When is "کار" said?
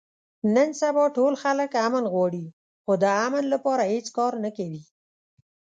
4.17-4.33